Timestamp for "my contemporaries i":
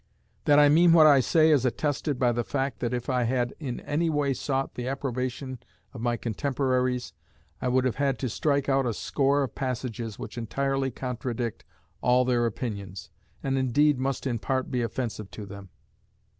6.01-7.67